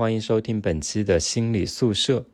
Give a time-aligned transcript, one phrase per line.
[0.00, 2.24] 欢迎收听本期的心理宿舍。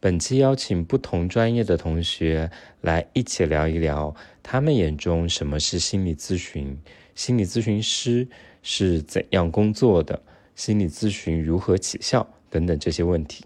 [0.00, 6.76] 本期邀请不同专业的同学来一起聊一聊，他们眼中什么是心理咨询，
[7.14, 8.26] 心理咨询师
[8.64, 10.20] 是怎样工作的，
[10.56, 13.44] 心理咨询如何起效等等这些问题。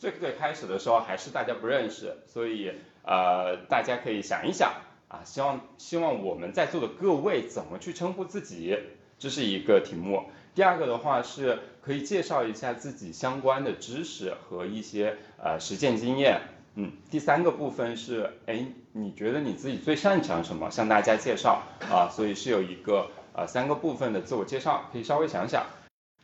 [0.00, 2.72] 最最开始的时候还是大家不认识，所以
[3.02, 4.72] 呃，大家可以想一想
[5.08, 8.78] 啊，希望希望我们在座的各位怎么去称呼自己，
[9.18, 10.24] 这是一个题目。
[10.54, 16.40] 第二个的话是可以介绍一下自己相关的知识和一些呃实践经验。
[16.74, 20.70] 嗯，第三个部分是，哎，你觉得你自己最擅长什么？
[20.70, 25.66] 向大家介绍啊，所以是有一个呃三个部分的自我介绍，可以稍微想想。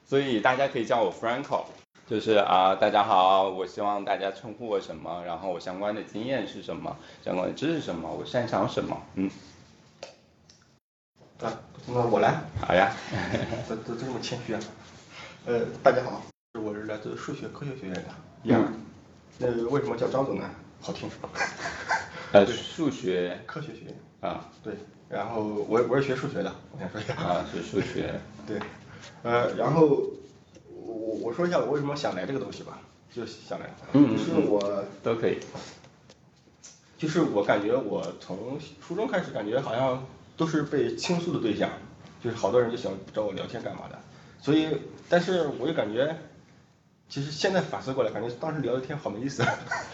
[0.04, 1.64] 所以大家可以叫我 Franco。
[2.08, 9.28] 就是啊，大家好，我希望大家称呼我什么，然后我相关的经验是什么，相关的知识什么，我擅长什么，嗯。
[11.42, 11.52] 啊，
[11.88, 12.40] 那我来。
[12.64, 12.92] 好呀。
[13.68, 14.60] 都都这么谦虚啊。
[15.46, 16.22] 呃，大家好，
[16.54, 18.04] 我是来自数学科学学院的。
[18.44, 18.72] 嗯。
[19.38, 20.48] 那为什么叫张总呢？
[20.80, 21.10] 好听？
[22.30, 23.94] 呃，数学科学学院。
[24.20, 24.48] 啊。
[24.62, 24.74] 对。
[25.08, 27.14] 然后我我是学数学的，我先说一下。
[27.14, 28.14] 啊，学数学。
[28.46, 28.60] 对。
[29.24, 30.00] 呃，然后。
[30.96, 32.80] 我我说一下我为什么想来这个东西吧，
[33.12, 35.38] 就想来，就是我都可以，
[36.96, 40.04] 就是我感觉我从初中开始感觉好像
[40.36, 41.70] 都是被倾诉的对象，
[42.24, 43.98] 就是好多人就想找我聊天干嘛的，
[44.40, 44.68] 所以
[45.08, 46.16] 但是我又感觉，
[47.08, 49.44] 其实现在反思过来，感觉当时聊的天好没意思，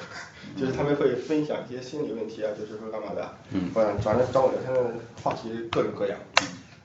[0.56, 6.19] 就是他们会分享一些心理问题啊，就是说干嘛的，嗯，反正找我聊天的话题各种各样，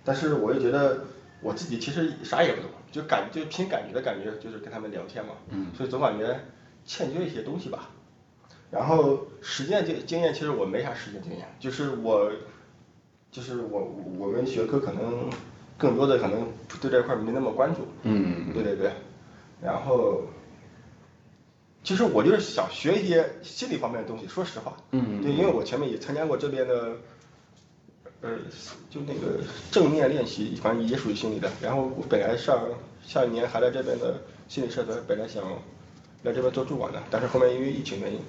[0.03, 1.05] 但是我又觉得
[1.41, 2.71] 我自己其实啥也不懂。
[2.97, 5.33] 就感就凭感觉的感觉，就是跟他们聊天嘛，
[5.77, 6.39] 所以总感觉
[6.83, 7.89] 欠缺一些东西吧。
[8.71, 12.31] 然后实践经经验，其实我没啥实践经验，就是我
[13.29, 13.79] 就是我
[14.17, 15.29] 我们学科可能
[15.77, 16.47] 更多的可能
[16.81, 17.87] 对这块没那么关注。
[18.01, 18.91] 嗯对对对。
[19.61, 20.23] 然后
[21.83, 24.75] 其实我就是想学一些心理方面的东西，说实话。
[24.91, 26.97] 嗯对，因为我前面也参加过这边的。
[28.21, 28.29] 呃，
[28.89, 31.49] 就那个正面练习，反正也属于心理的。
[31.61, 32.59] 然后我本来上
[33.05, 35.43] 下一年还在这边的心理社团，本来想
[36.23, 38.19] 来这边做助管的，但是后面因为疫情原因，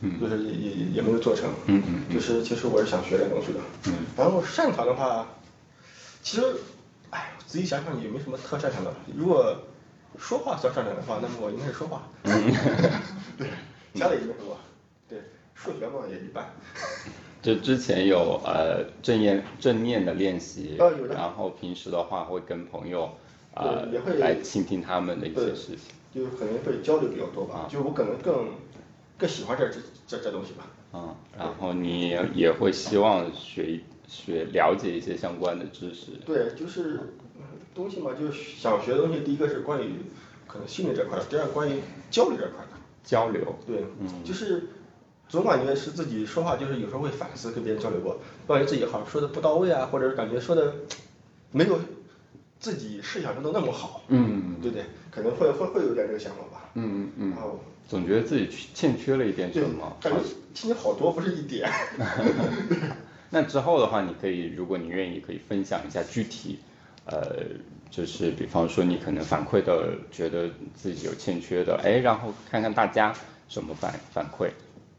[0.00, 1.48] 嗯，就是也也也没有做成。
[1.66, 2.12] 嗯嗯。
[2.12, 3.60] 就是其实我是想学点东西的。
[3.86, 3.94] 嗯。
[4.16, 5.26] 然后擅长的话，
[6.22, 6.42] 其实，
[7.10, 8.92] 哎，仔细想想也没什么特擅长的。
[9.16, 9.56] 如果
[10.18, 12.02] 说话算擅长的话，那么我应该是说话。
[12.24, 12.52] 嗯。
[13.38, 13.48] 对，
[13.94, 14.56] 其他的也没什么。
[15.08, 15.20] 对，
[15.54, 16.44] 数学嘛也一般。
[17.46, 20.74] 就之前有呃正念正念的练习，
[21.14, 23.08] 然后平时的话会跟朋友
[23.54, 23.86] 啊
[24.18, 28.48] 来倾听他们的一些事情，就可能会交流比较多吧，就我可能更
[29.16, 30.66] 更喜欢这这这这东西吧。
[30.92, 33.78] 嗯，然后你也会希望学
[34.08, 36.10] 学了解一些相关的知识。
[36.26, 36.98] 对，就是
[37.76, 39.92] 东西嘛，就是想学的东西，第一个是关于
[40.48, 41.80] 可能心理这块的，第二关于
[42.10, 42.72] 交流这块的。
[43.04, 43.54] 交流。
[43.64, 44.70] 对，嗯，就是。
[45.28, 50.74] 总感觉是自己说话，就是有时候会反思，跟别人交流过，感觉自己好像说的不到位啊，或者是感觉说的
[51.50, 51.78] 没有
[52.60, 54.84] 自己设想中的那么好，嗯，对不对？
[55.10, 60.18] 可能会会会有点这个想法吧，嗯嗯嗯，总觉得自己欠缺了一点什么，感觉
[60.54, 61.68] 欠缺好多，不是一点。
[63.30, 66.60] 那之后的话，你可以，如果你愿意，可以分享一下具体，
[67.06, 67.36] 呃，
[67.90, 73.12] 就是比方说你可能反馈的，觉得自己有欠缺的，哎，然后看看大家
[73.48, 74.48] 什么反反馈。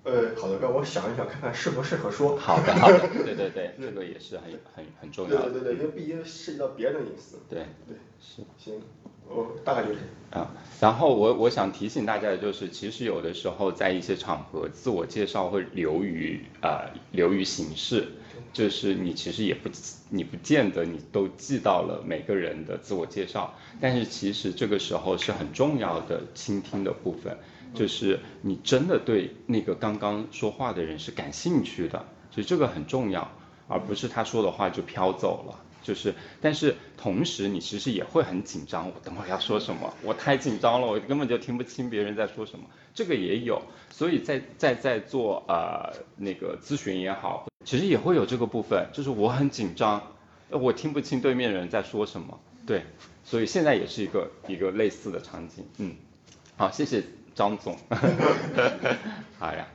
[0.08, 2.38] 呃，好的，让我想一想，看看适不适合说。
[2.38, 5.50] 好的，好的， 对对对，这个也是很很很重要的。
[5.52, 7.38] 对对对，因为毕竟涉及到别人的隐私。
[7.50, 8.42] 对对，是。
[8.58, 8.82] 行，
[9.28, 10.00] 我大概就是
[10.32, 10.50] 啊。
[10.80, 18.08] 然后我我想提醒大家的就是，其实有的时候在一些场合，自我介绍会流于啊流于形式，
[18.54, 19.70] 就是你其实也不
[20.10, 27.38] 你不见得你都记到了每个人的自我介绍，但是其实这个时候是很重要的倾听的部分。
[27.78, 33.32] 就是你真的对那个刚刚说话的人是感兴趣的，所以这个很重要，
[33.68, 35.64] 而不是他说的话就飘走了。
[35.84, 39.94] 就是，但是同时你其实也会很紧张，我等会要说什么？
[40.04, 42.66] 我太紧张了，我根本就听不清别人在说什么。
[42.94, 50.12] 这个也有，所以在在在做呃那个咨询也好，其实也会有这个部分，就是我很紧张，
[50.50, 52.38] 我听不清对面人在说什么。
[52.66, 52.84] 对，
[53.24, 55.64] 所以现在也是一个一个类似的场景。
[55.78, 55.96] 嗯，
[56.58, 57.02] 好，谢谢。
[57.38, 57.78] 张总，
[59.38, 59.68] 好呀，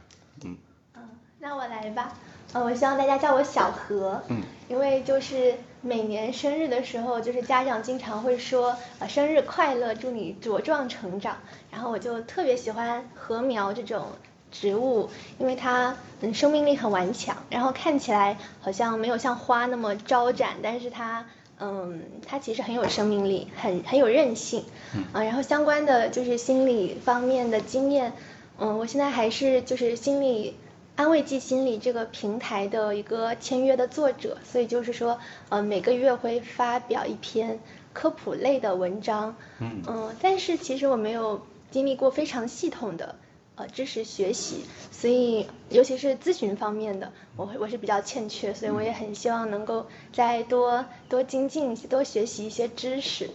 [0.45, 0.57] 嗯，
[0.97, 1.03] 嗯，
[1.39, 2.13] 那我来吧，
[2.53, 11.37] 呃，我希望大家叫我小何，嗯，因为就是每年生日的时候，就是家长经常会说，呃，生日快乐，祝你茁壮成长，
[11.71, 14.09] 然后我就特别喜欢禾苗这种
[14.51, 15.09] 植物，
[15.39, 21.25] 因为它嗯生命力很顽强，然后看起来好像没有像花那么招展，但是它
[21.59, 24.65] 嗯它其实很有生命力，很很有韧性。
[24.95, 25.05] 嗯。
[25.13, 28.13] 啊，然后相关的就是心理方面的经验，
[28.59, 30.57] 嗯，我现在还是就是心理
[30.97, 35.19] 安慰剂心理这个平台的一个签约的作者，所以就是说
[35.49, 37.59] 呃每个月会发表一篇
[37.93, 39.37] 科普类的文章。
[39.59, 39.83] 嗯。
[39.87, 43.15] 嗯，但是其实我没有经历过非常系统的。
[43.55, 53.29] 呃，知识学习，所以尤其是咨询方面的，我会我是比较欠缺，所以我也很希望能够再多多精进，多学习一些知识。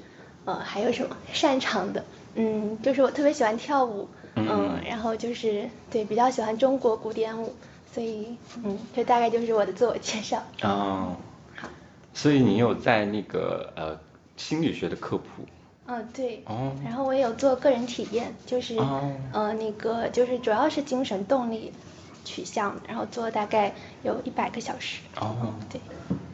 [0.46, 2.04] 呃，还有什么擅长的？
[2.34, 7.54] 嗯，就是我特别喜欢跳舞，嗯，然后就是对比较喜欢中国古典舞，
[7.94, 10.42] 所以嗯，这大概就是我的自我介绍。
[10.64, 11.18] 哦，
[11.56, 11.69] 好，
[12.14, 14.00] 所以你有在那个呃
[14.38, 15.25] 心理学的科普。
[15.88, 16.44] 嗯，对，
[16.84, 18.78] 然后我也有做个人体验，就是
[19.34, 21.72] 呃那个就是主要是精神动力
[22.25, 23.74] 取向，然后做大概
[24.04, 25.01] 有一百个小时。
[25.19, 25.80] 哦，对。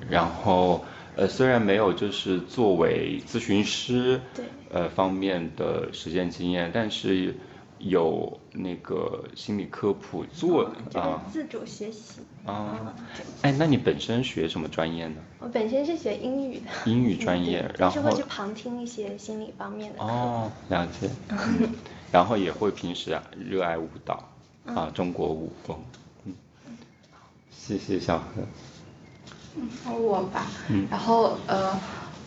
[0.09, 0.83] 然后
[1.15, 7.35] 呃虽然没有就是作为咨询师对呃方面的实践经验，但是。
[7.83, 12.93] 有那个心理科普做啊，自主学习啊，
[13.41, 15.15] 哎，那你本身学什么专业呢？
[15.39, 16.67] 我本身是学英语的。
[16.85, 20.03] 英语专业，然后会去旁听一些心理方面的。
[20.03, 21.09] 哦，了解。
[22.11, 24.23] 然后也会平时啊热爱舞蹈
[24.65, 25.77] 啊，中国舞风。
[26.25, 26.33] 嗯，
[27.51, 28.41] 谢谢小何。
[29.55, 29.69] 嗯，
[30.01, 30.47] 我吧。
[30.69, 30.87] 嗯。
[30.89, 31.77] 然后呃。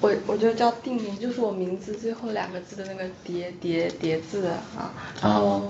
[0.00, 4.46] 我我就叫定名，就是我名字最后两个字的那个叠叠叠字
[4.76, 5.66] 啊，然后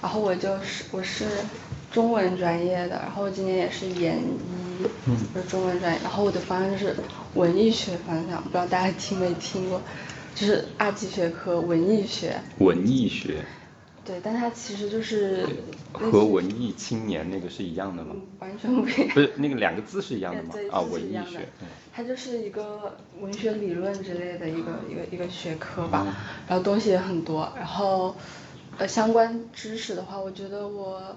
[0.00, 1.26] 然后我就是我是
[1.90, 4.86] 中文专业的，然后今年也是研一，
[5.34, 6.96] 我是中文专业，然后我的方向就是
[7.34, 9.82] 文艺学方向，不知道大家听没听过，
[10.34, 12.34] 就是二级学科文艺学。
[12.58, 13.44] 文艺学。
[14.08, 15.46] 对，但它其实就是
[15.92, 18.16] 和文艺青年那个是一样的吗？
[18.38, 19.08] 完全不一样。
[19.10, 20.54] 不是那个两个字是一样的吗？
[20.70, 21.46] 啊，文艺学。
[21.92, 26.06] 它就是一个文学理论之类的一个一个一个学科吧，
[26.48, 28.16] 然后东西也很多，然后
[28.78, 31.14] 呃相关知识的话，我觉得我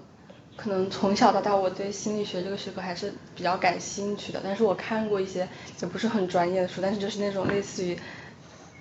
[0.57, 5.47] 可能从小到大我对心理学这个学科还是比较感兴趣的，但是我看过一些
[5.81, 7.97] 也不是很专业的书，但是就是那种类似于。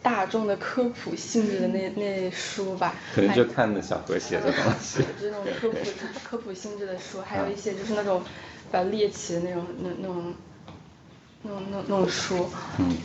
[0.03, 5.01] 大众的科普性质的那 那书吧，可能就看的小何写的东西。
[5.21, 5.77] 就那种科普
[6.25, 10.35] 科普性质的书，还有一些就是那种比较猎奇的那种那那种
[11.43, 12.49] 那种那那种书，
[12.79, 12.97] 嗯，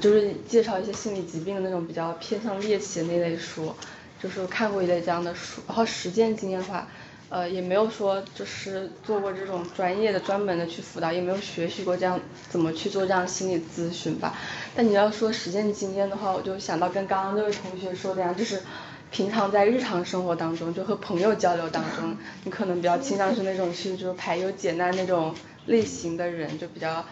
[0.00, 3.74] 就是介绍一些心理疾病的那种比较偏向猎奇的那类书，
[4.22, 6.88] 就是看过一类这样的书，然后实践经验的话。
[7.34, 14.38] 呃，也没有说就是做过这种专业的、专门的去辅导，也没有学习过这样怎么去做这样心理咨询吧。
[14.76, 18.62] 但你要说实践经验的话，我就想到跟刚刚那位同学说的呀，就是
[19.10, 25.34] 平常在日常生活当中，就和朋友交流当中，你可能比较倾向是那种去就是排忧解难那种
[25.66, 27.04] 类型的人，就比较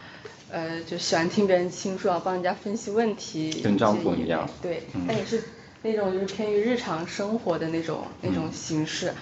[0.52, 3.60] 呃就喜欢听别人倾诉啊，帮人家分析问题。
[3.60, 4.48] 跟张总一样。
[4.62, 5.42] 对，但也是。
[5.82, 9.12] 那种就是偏于日常生活的那种那种形式，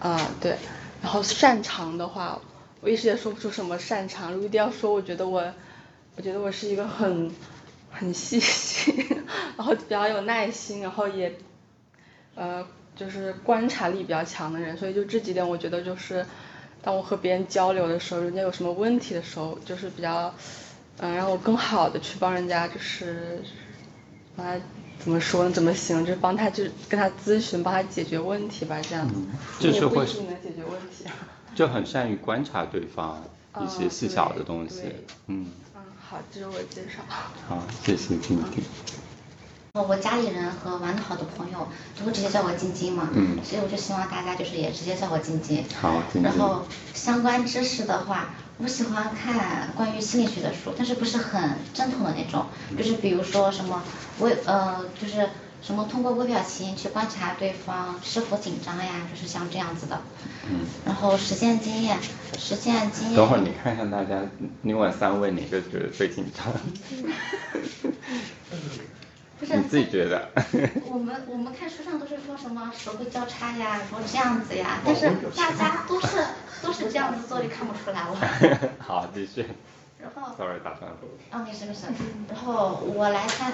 [0.00, 0.56] 啊对，
[1.00, 2.40] 然后擅长的话，
[2.80, 4.32] 我一时也说不出什么擅长。
[4.32, 5.40] 如果一定要说，我觉得我，
[6.16, 7.30] 我觉得我是一个很
[7.90, 9.06] 很细心，
[9.56, 11.32] 然后比较有耐心，然后也，
[12.34, 12.66] 呃，
[12.96, 14.76] 就是观察力比较强的人。
[14.76, 16.26] 所以就这几点，我觉得就是，
[16.82, 20.34] 当我和别人交流的时候，人家有什么问题的时候，就是比较，
[20.98, 23.42] 嗯，让我更好的去帮人家，就是，
[24.34, 24.60] 把他。
[25.02, 25.50] 怎么说呢？
[25.50, 26.04] 怎么形容？
[26.04, 29.14] 就是帮他，就是跟他咨询，帮他解决问题吧，这样子。
[29.58, 30.04] 就是会。
[30.04, 31.04] 能解决问题。
[31.56, 33.24] 就很善于观察对方
[33.60, 34.82] 一些细小的东西。
[35.26, 35.46] 嗯。
[35.74, 37.02] 嗯，好，这是我介绍。
[37.48, 38.62] 好，谢谢晶晶。
[39.72, 41.66] 我家里人和玩的好的朋友
[41.98, 45.64] 都会直接叫我晶晶嘛，嗯，所以我就希望大家就是也直接叫我晶晶。
[45.80, 46.24] 好，晶晶。
[46.24, 48.30] 然后相关知识的话。
[48.62, 52.44] 我喜欢看关于心理学的书，但是不是很正统的那种，
[52.76, 53.82] 就是比如说什么
[54.18, 55.28] 微呃，就是
[55.62, 60.00] 什么通过微表情去观察对方是否紧张呀，就是像这样子的。
[60.48, 60.60] 嗯。
[60.84, 61.98] 然后实践经验，
[62.38, 63.16] 实践经验。
[63.16, 64.22] 等会儿你看看大家
[64.62, 66.52] 另外三位哪个觉得最紧张？
[69.40, 70.28] 不是你自己觉得？
[70.84, 76.22] 我们我们看书上都是说什么手会交叉呀，说这样子呀，但是大家都是
[76.62, 78.70] 都是这样子做，就看不出来了。
[78.78, 79.46] 好，继续。
[79.98, 80.36] 然后。
[80.36, 80.98] Sorry，打断了。
[81.32, 81.86] 哦，没事没事。
[82.28, 83.52] 然后我来看，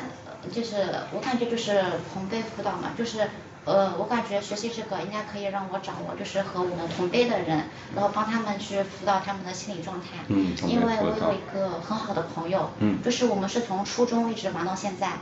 [0.53, 0.77] 就是
[1.13, 3.31] 我感觉就是同辈辅导嘛，就是。
[3.67, 7.65] 呃，我感觉学习这个应该可以让我掌握，就是和我们同辈的人，
[7.97, 10.07] 然后帮他们去辅导他们的心理状态。
[10.29, 15.15] 嗯，因为我有一个很好的朋友，嗯，就是我们是从初中一直玩到现在，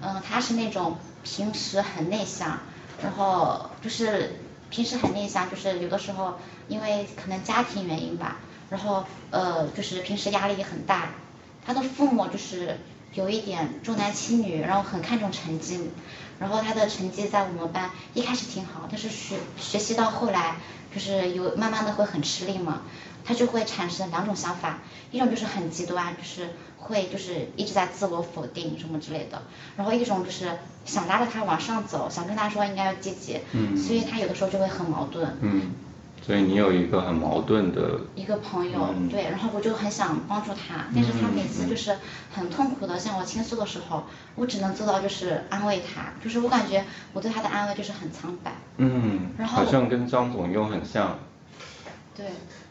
[0.00, 2.60] 嗯，他是那种平时很内向，
[3.02, 4.38] 然后就是
[4.70, 6.38] 平时很内向，就是有的时候
[6.68, 8.36] 因为可能家庭原因吧，
[8.70, 11.08] 然后呃就是平时压力很大，
[11.66, 12.78] 他的父母就是
[13.14, 15.90] 有一点重男轻女，然后很看重成绩，
[16.38, 20.56] 然后他的成绩在我们班一开始挺好，但是学学习到后来
[20.94, 22.82] 就是有慢慢的会很吃力嘛，
[23.24, 24.78] 他就会产生两种想法，
[25.10, 29.42] 一种就是很极端，就是会就是一直在自我否定什么之类的，
[29.76, 33.40] 然后一种就是想拉着他往上走，想跟他说应该要积极，
[33.76, 35.36] 所以他有的时候就会很矛盾。
[35.40, 35.72] 嗯，
[36.26, 39.08] 所以你有一个很矛盾的，一个朋友，嗯。
[39.08, 41.96] 对，然后我就很想帮助他，但是他每次就是
[42.30, 51.18] 很痛苦的向我倾诉的时候，我只能做到就是安慰他，就是我感觉我对他的安慰就是很苍白，嗯，然后好像跟张总又很像，
[52.14, 52.26] 对，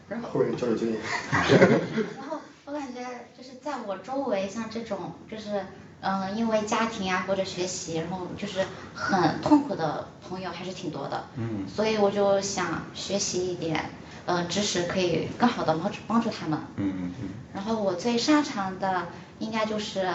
[0.08, 1.00] 然后后面交流经验。
[2.16, 3.00] 然后我感觉
[3.36, 5.66] 就是在我周围像这种就是
[6.00, 8.64] 嗯、因为家庭啊或者学习，然后就是
[8.94, 13.90] 很痛苦的朋友还是挺多的，嗯所以我就想学习一点
[14.26, 16.58] 呃知识，可以更好的帮助帮助他们。
[16.76, 19.08] 嗯嗯嗯，然后我最擅长的
[19.40, 20.08] 应该就是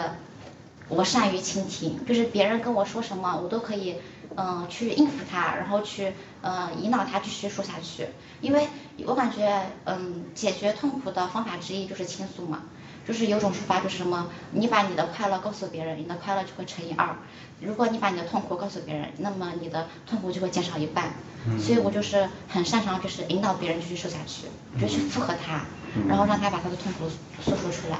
[0.88, 3.96] 我善于倾听，就是别人跟我说什么，我都可以
[4.36, 6.12] 嗯、呃去应付他，然后去
[6.42, 8.08] 呃引导他继续说下去。
[8.40, 8.68] 因为
[9.06, 12.62] 我感觉嗯解决痛苦的方法之一就是倾诉嘛，
[13.06, 17.16] 就是有种说法就是什么，你把你的快乐告诉别人，你的快乐就会乘以二；
[17.60, 21.12] 如果你把你的痛苦告诉别人，那么你的痛苦就会减少一半。
[21.58, 24.46] 所以我就是很擅长就是引导别人继续瘦下去，
[24.80, 25.66] 就去附和他，
[26.08, 27.06] 然后让他把他的痛苦
[27.42, 27.98] 诉说出来。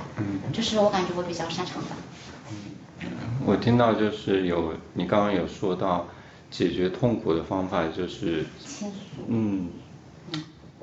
[0.51, 1.91] 这是我感觉我比较擅长的。
[3.45, 6.07] 我听到就是有你刚刚有说到
[6.51, 8.95] 解决痛苦的方法就是倾诉。
[9.29, 9.69] 嗯，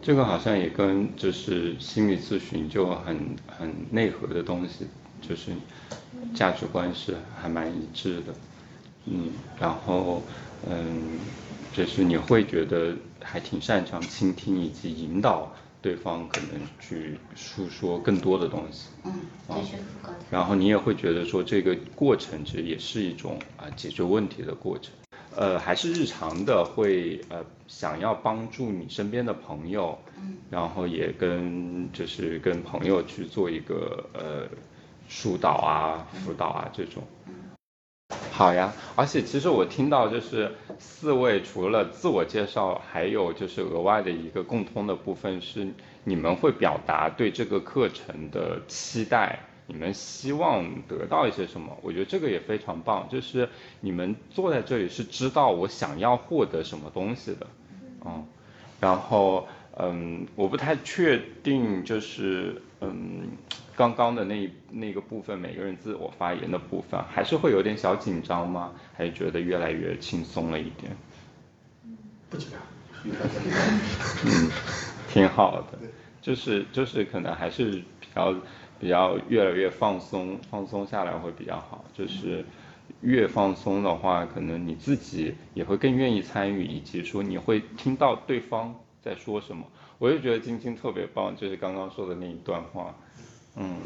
[0.01, 3.17] 这个好像也跟就是心理咨询就很
[3.48, 4.88] 很内核的东西，
[5.22, 5.51] 就是
[6.34, 8.34] 价值观是还蛮一致的，
[9.05, 9.29] 嗯，
[9.60, 10.24] 然后
[10.67, 11.20] 嗯，
[11.72, 19.63] 就是你会觉得还挺擅长倾听以及引导对方可能去诉说更多的东西，嗯。
[20.31, 24.93] 然后你也会觉得说这个过程其实也是一种啊、解决问题的过程，
[25.35, 34.47] 呃，还是日常的会呃想要帮助你身边的朋友，嗯，然后也跟就是跟朋友去做一个呃
[35.07, 37.03] 疏导啊、辅导啊这种。
[38.31, 45.67] 好呀，而且其实我听到就是四位除了自我介绍，还有就是额外的一个共通的部分是
[46.03, 49.39] 你们会表达对这个课程的期待，
[49.71, 51.77] 你们希望得到一些什么？
[51.81, 53.47] 我觉得这个也非常棒，就是
[53.79, 57.47] 你们坐在这里是知道我想要获得什么东西的，
[58.05, 58.25] 嗯，
[58.81, 59.47] 然后
[59.77, 63.29] 嗯，我不太确定就是嗯。
[63.73, 68.73] 刚刚的那那个部分，每个人自我发言的部分，还是会有点小紧张吗？
[68.93, 70.95] 还是觉得越来越轻松了一点？
[72.29, 72.59] 不紧张，
[74.25, 74.51] 嗯，
[75.09, 75.79] 挺好的，
[76.21, 78.35] 就是就是可能还是比较
[78.81, 81.85] 比较越来越放松，放松下来会比较好。
[81.93, 82.43] 就是
[83.01, 89.65] 越放松的话，可能你自己也会更愿意参与，以及说你会听到对方在说什么。
[90.00, 92.93] 我就觉得晶晶特别棒，就是刚刚说的那一段话，
[93.55, 93.77] 嗯，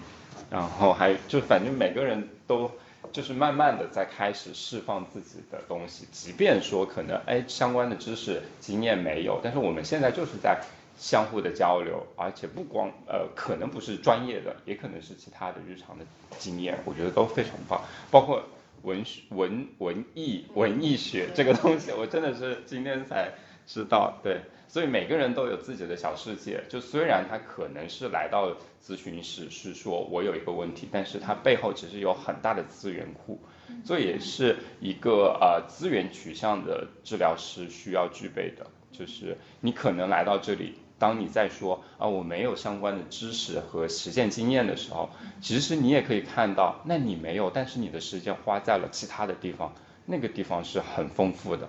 [0.49, 2.71] 然后还就反正每个人都。
[3.13, 10.59] 就是慢慢的在开始释放自己的东西，即便说可能哎相关的知识经验没有，但是我们现在就是在
[10.97, 16.05] 相互的交流，而且不光呃可能不是专业的，也可能是其他的日常的
[16.37, 18.43] 经验，我觉得都非常棒，包括
[18.83, 23.31] 文学文文艺文艺学这个东西，我真的是今天才
[23.65, 33.39] 知道，对，所以每个人都有自己的小世界，就虽然他可能是来到咨询室是说我有一个问题，但是他背后其实有很大的资源库，
[33.83, 40.75] 这也是一个呃资源取向的治疗师需要具备的，就是你可能来到这里。
[40.97, 45.09] 当你在说啊我没有相关的知识和实践经验的时候，
[45.41, 49.73] 其实你也可以看到，那你没有，但是你的时间花在了其他的地方，
[50.05, 51.67] 那个地方是很丰富的。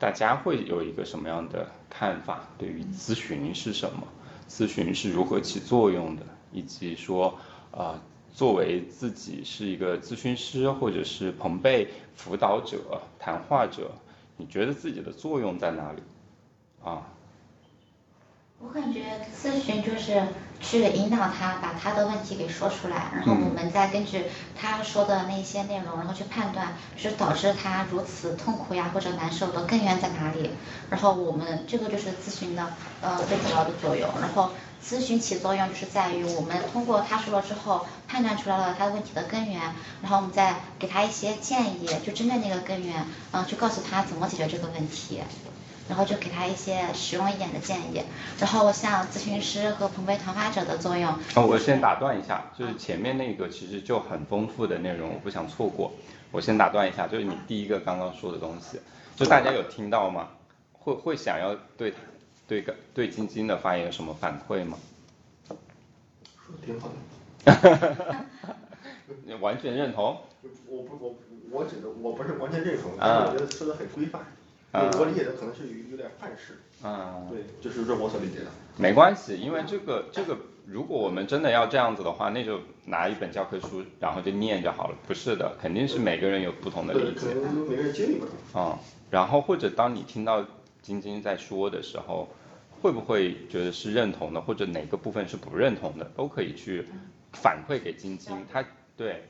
[0.00, 2.48] 大家会有一个什么样的看法？
[2.58, 4.08] 对于咨询是什么？
[4.48, 6.22] 咨询是如何起作用的？
[6.50, 7.38] 以及说，
[7.70, 8.02] 啊、
[8.32, 13.92] 作为自己是一个咨询师或者是朋辈辅导者、谈话者，
[14.36, 16.02] 你觉得自己的作用在哪里？
[16.84, 17.02] 啊，
[18.58, 20.22] 我感觉咨询就是
[20.60, 24.24] 去引导他把他的问题给说出来，然后我们再根据
[24.58, 30.50] 他说的那些内容，然后去判断是导致他如此痛苦呀或者难受的根源在哪里。
[30.90, 34.08] 然后我们这个就是咨询的呃最主要的作用。
[34.20, 34.50] 然后
[34.84, 39.60] 咨询起作用就是在于我们通过他说了之后，判断出来了他的问题的根源，
[40.02, 45.22] 然后我们再给他一些建议，就针对那个根源，嗯、去告诉他怎么解决这个问题。
[45.90, 48.02] 然后就给他一些实用一点的建议。
[48.38, 51.10] 然后像咨询师和朋辈谈话者的作用。
[51.10, 55.92] 啊，我先打断一下，就是前面那个其实就很丰富的内容，我不想错过。
[56.32, 58.80] 我先打断一下，就是你第一个刚刚说的东西，
[59.16, 60.28] 就大家有听到吗？
[60.72, 61.92] 会会想要对
[62.48, 64.78] 对个对晶晶的发言有什么反馈吗？
[65.48, 68.26] 说的挺好的。
[69.40, 70.16] 完全认同。
[70.68, 71.14] 我不我
[71.50, 74.22] 我指的我不是完全认同，但是我觉得说的很规范。
[74.72, 76.60] 我理解的可能是有有点范式。
[76.84, 77.28] 嗯。
[77.30, 78.46] 对，就是这我所理解的。
[78.76, 80.36] 没关系，因为这个这个，
[80.66, 84.96] 如果我们真的要这样子的话，那就拿一本教科书，然后就念就好了。
[85.06, 87.28] 不是的，肯定是每个人有不同的理解。
[87.34, 88.34] 可能每个人经历不同。
[88.54, 88.78] 嗯，
[89.10, 90.44] 然后或者当你听到
[90.80, 92.28] 晶晶在说的时候，
[92.80, 96.86] 会不会觉得是认同的，或者哪个部分是不认同的，都可以去
[97.32, 98.64] 反馈给晶晶，她
[98.96, 99.24] 对，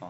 [0.00, 0.08] 嗯。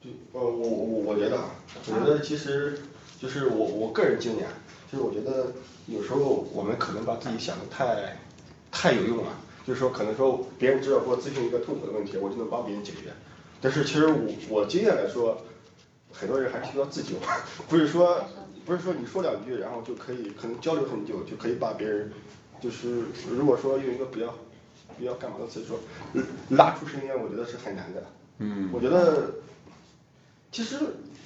[0.00, 1.50] 就呃我我我觉得啊，
[1.86, 2.80] 我觉得其实
[3.20, 4.46] 就是我我个人经验，
[4.90, 5.52] 就是我觉得
[5.86, 8.16] 有时候我们可能把自己想的太
[8.72, 9.32] 太有用了，
[9.66, 13.12] 就是说可能说别人只要给我咨询一个痛苦的问题，我就能帮别人解决。
[13.60, 15.36] 但是其实我我经验来说，
[16.10, 17.16] 很多人还是需要自救，
[17.68, 18.24] 不是说
[18.64, 22.10] 不是说你说两句然后就可以可能交流很久就可以把别人
[22.58, 24.34] 就是如果说用一个比较
[24.98, 25.78] 比较干嘛的词说
[26.48, 28.02] 拉出深渊，我觉得是很难的。
[28.38, 28.70] 嗯。
[28.72, 29.30] 我觉得。
[30.52, 30.76] 其实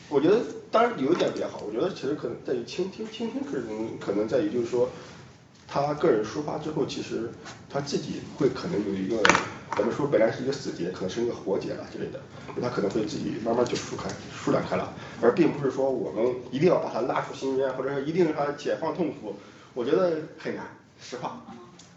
[0.08, 0.40] 我觉得，
[0.70, 4.88] 当然有一点比较好，我觉得其实可能在于倾听，倾听可能可能在于就是说，
[5.66, 7.30] 他个人抒发之后，其实
[7.70, 9.22] 他自己会可能有一个，
[9.76, 12.20] 咱们说本来是一个死结，可能是一个活结了之类的，
[12.60, 19.36] 他可能会自己慢慢就舒开、舒展开了，而并不是说我们一定要把他拉出深渊，或者说一定让他解放痛苦，
[19.72, 20.66] 我觉得很难，
[21.00, 21.40] 实话，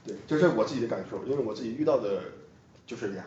[0.06, 2.22] 对，这是我自己的感受，因为我自己遇到的
[2.86, 3.26] 就是这样。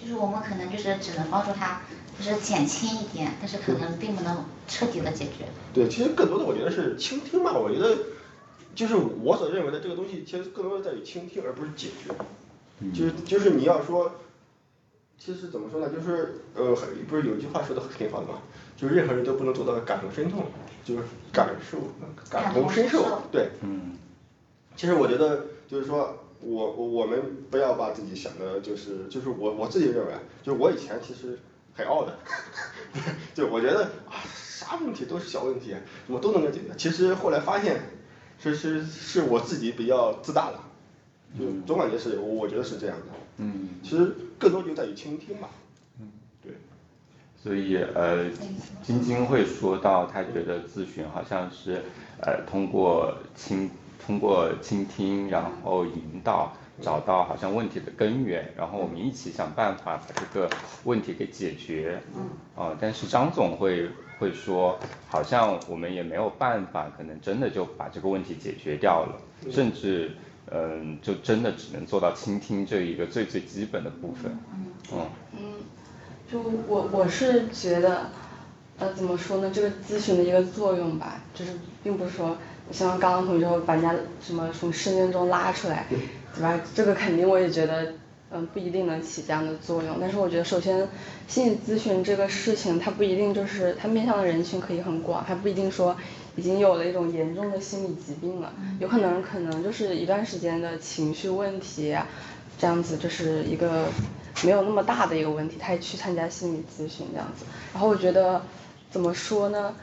[0.00, 1.80] 就是我们可能就是只能帮助他，
[2.18, 5.46] 就是减轻一点，但是可能并不能彻底的解决。
[5.72, 7.96] 对，其实更多的我觉得是倾听吧，我觉得
[8.74, 12.12] 就是我所认为的这个东西，其实更多的在于倾听，而不是解决。
[12.92, 14.10] 就是就是你要说，
[15.18, 15.88] 其实怎么说呢？
[15.88, 16.76] 就是呃，
[17.08, 18.40] 不是有句话说的挺好的嘛，
[18.76, 20.44] 就是任何人都不能做到感同身痛，
[20.84, 21.78] 就是感受
[22.28, 23.22] 感同身受。
[23.30, 23.96] 对，嗯。
[24.76, 26.18] 其实我觉得就是说。
[26.44, 31.38] 我我们不要把自己想的，就是就是我我自己认为，就是我以前其实
[31.74, 32.18] 很傲的，
[33.34, 35.74] 就我觉得啊啥问题都是小问题，
[36.06, 36.66] 我都能够解决。
[36.76, 37.80] 其实后来发现，
[38.38, 40.60] 是是是我自己比较自大了，
[41.38, 43.06] 就总感觉是我我觉得是这样的。
[43.38, 43.70] 嗯。
[43.82, 45.48] 其实更多就在于倾听吧。
[45.98, 46.12] 嗯。
[46.42, 46.52] 对。
[47.42, 48.30] 所以呃，
[48.82, 51.82] 晶晶会说到，她觉得咨询好像是
[52.20, 53.70] 呃通过倾。
[54.06, 60.50] 通过倾听，然后引导，找到好像问题的根源，然后我们一起想办法把这个
[60.84, 62.00] 问题给解决。
[62.14, 62.28] 嗯。
[62.54, 63.88] 啊，但是张总会
[64.18, 69.18] 会说，好像我们也没有办法，可能真的就把这个问题解决掉了，
[69.50, 70.12] 甚至
[70.50, 74.38] 嗯，就真的只能做到倾听这一个最最基本的部分。
[74.54, 74.66] 嗯。
[74.92, 75.06] 嗯。
[75.32, 75.38] 嗯，
[76.30, 78.10] 就我我是觉得，
[78.78, 79.50] 呃，怎么说呢？
[79.50, 82.36] 这个咨询的一个作用吧，就是并不是说。
[82.72, 85.86] 像刚刚同学说把人家什么从深渊中拉出来，
[86.34, 86.60] 对吧？
[86.74, 87.92] 这个肯定我也觉得，
[88.30, 89.98] 嗯，不一定能起这样的作用。
[90.00, 90.88] 但是我觉得，首先，
[91.28, 95.94] 心理咨询这个事情，它不一定就是它面向的人群可以很广，它不一定说
[96.36, 101.94] 已经有了一种严重的心理疾病了，有可能可能就是一段时间的情绪问题，
[102.58, 103.86] 这样子就是一个
[104.42, 107.44] 没有那么大的一个问题，他也去参加心理咨询这样子。
[107.72, 108.42] 然后我觉得，
[108.90, 109.76] 怎么说呢？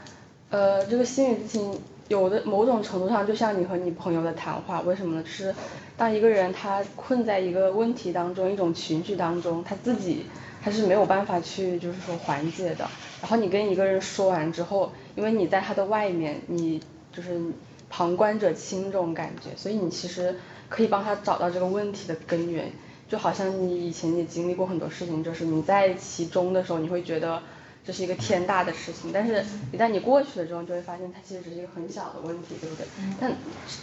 [0.50, 1.80] 呃，这个心理咨询。
[2.12, 5.24] 有的某种程度上，就像你和你朋友的谈话，为什么呢？
[5.24, 5.54] 是
[5.96, 10.26] 当一个人他困在一个问题当中，一种情绪当中，他自己
[10.62, 12.86] 他是没有办法去就是说缓解的。
[13.22, 16.82] 然后你跟一个人说完之后，因为你在他的外面，你
[17.14, 17.40] 就是
[17.88, 22.70] 旁观者清这种感觉，所以你其实可以帮他找到这个问题的根源。
[23.08, 27.42] 就好像你以前也经历过很多事情，就是你在其中的时候，你会觉得。
[27.84, 32.86] 这是一个天大的事情，但是一旦你过去了之后，就会发现它其实只是一个很小的问题，对不对？
[33.20, 33.34] 但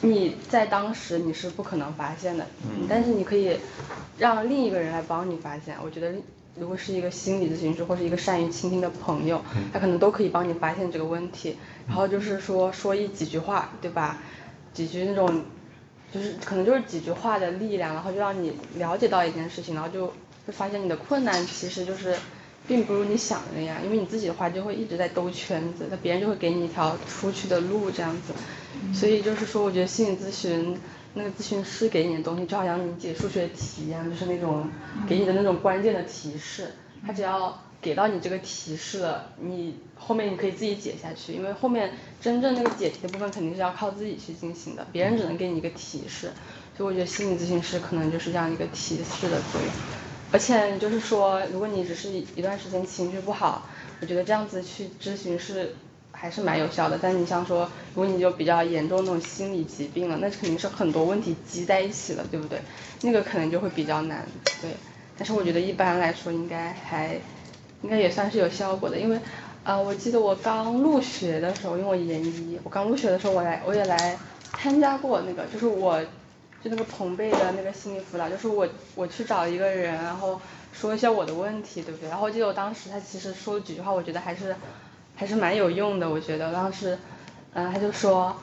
[0.01, 2.47] 你在当时你是不可能发现的，
[2.87, 3.57] 但是你可以
[4.17, 5.75] 让另一个人来帮你发现。
[5.83, 6.13] 我觉得
[6.55, 9.41] 如果是一个心理咨询师或是一个善于倾听的朋友，
[9.73, 11.57] 他可能都可以帮你发现这个问题。
[11.85, 14.19] 然后就是说说一几句话，对吧？
[14.73, 15.43] 几句那种
[16.13, 22.15] 就是可能就是几句话的力量，然后就让你了解到一件事情，然后就会发现你的困难其实就是。
[22.69, 28.33] 并不如你想的那样，因为你自己的话就会一直在兜圈子，那别人就会给你一条出去的路这样子。
[28.93, 30.77] 所以就是说，我觉得心理咨询
[31.15, 34.69] 那个咨询师给你的东西，就好像你解数学题一样，就是那种
[35.07, 36.71] 给你的那种关键的提示。
[37.05, 46.31] 他只要给到你这个提示了，你后面你可以自己解下去，因为后面真正那个解题的部分肯定是要靠自己去进行的，别人只能给你一个提示，
[46.77, 49.71] 所以我觉得心理咨询师可能就是这样一个提示的作用，
[50.31, 53.67] 而且就是说，如果你只是一段时间情绪不好，
[54.01, 55.75] 我觉得这样子去咨询是
[56.11, 62.61] 还是蛮有效的，但你像说，如果你就比较严重那种心理疾病了，那肯定是很多问题积在一起了，对不对？
[63.01, 64.25] 那个可能就会比较难，
[64.61, 64.71] 对，
[65.17, 67.19] 但是我觉得一般来说应该还。
[67.81, 69.17] 应该也算是有效果的，因为，
[69.63, 74.19] 呃，我记得我刚入学的时候，因为我研一，我刚入学的时候，我来我也来
[74.57, 75.97] 参加过那个，就是我，
[76.63, 80.39] 就那个朋辈的那个心理辅导，就是我我去找一个人，然后
[80.73, 82.09] 说一下我的问题，对不对？
[82.09, 84.55] 然后记得我当时他其实说了几句话，我觉得还是
[85.15, 86.97] 还是蛮有用的，我觉得当时，
[87.53, 88.35] 嗯，他就说，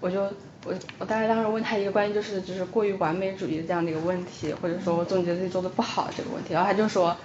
[0.00, 0.22] 我就
[0.64, 7.16] 我我大概当时问他一个关于就是就是过于完美主义的这样的一个问题，或者说我总觉得自己做的不好这个问题，然后他就说。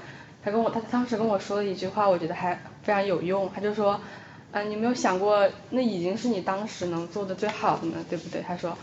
[0.41, 3.51] 他跟我，他当时跟我说了一句话，我觉得还非常有用。
[3.53, 3.99] 他就说，
[4.53, 8.41] 嗯，你没有想过，那已经是你当时能做的最好的呢，对不对？
[8.41, 8.77] 他说，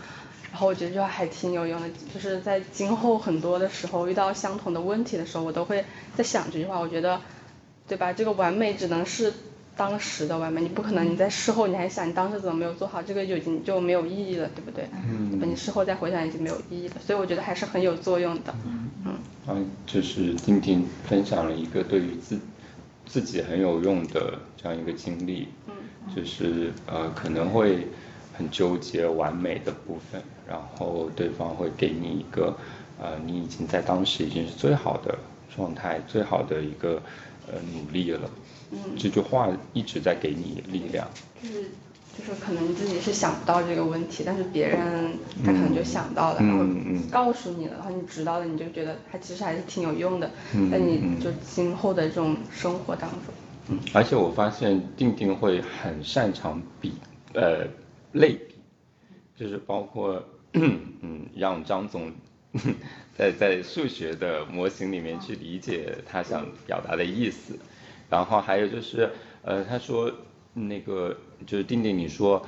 [0.51, 5.83] 然后我觉得这话还挺有用的，就是在今后很多的时候遇到相同的问题的时候，我都会
[6.15, 6.79] 在想这句话。
[6.79, 7.21] 我觉得，
[7.87, 8.13] 对吧？
[8.13, 9.33] 这个完美只能是
[9.75, 14.85] 当时的完美，你不可能你在事后你还想你当时怎么没有做好，这个就已经就没有意义了，对不对？
[15.05, 15.39] 嗯。
[15.39, 18.55] 你事后再回想已经没有意义了，所以我觉得还是很有作用的。
[18.65, 18.89] 嗯。
[19.49, 22.39] 嗯，就是丁丁分享了一个对于自
[23.05, 25.73] 自己很有用的这样一个经历，嗯
[26.15, 27.87] 就是呃可能会
[28.37, 32.55] 很纠结完美的部分，然后对方会给你一个
[33.01, 35.17] 呃你已经在当时已经是最好的
[35.55, 37.01] 状态，最好的一个
[37.47, 38.29] 呃努力了，
[38.97, 41.07] 这句话一直在给你力量。
[41.41, 41.63] 就是
[42.17, 46.65] 就是可能自己是想不到这个问题，但是别人他可能就想到了，然后
[47.11, 50.31] 告诉你了，然后你知道了，你就觉得他其实还是挺有用的，
[50.71, 53.33] 在你就今后的这种生活当中。
[53.69, 56.93] 嗯，而且我发现定定会很擅长比
[57.33, 57.67] 呃
[58.13, 58.55] 类比，
[59.37, 62.11] 就是包括嗯让张总
[63.17, 67.57] 在在数学的模型里面去理解他想表达的意思，
[68.09, 69.11] 然后还有就是
[69.43, 70.11] 呃他说。
[70.59, 72.43] 那个就是定定，你说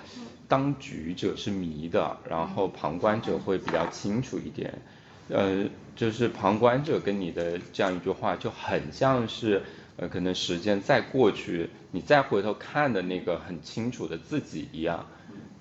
[0.48, 4.82] 当局者是迷的，然后旁观者会比较清楚一点。
[5.28, 9.62] 呃，就是旁观者跟你的这样一句话就很像是，
[9.98, 15.06] 呃，可能时间再过去，你再回头看的那个很清楚的自己一样，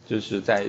[0.06, 0.68] 就是在